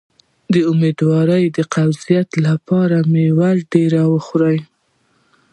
[0.53, 4.59] د امیدوارۍ د قبضیت لپاره میوه ډیره وخورئ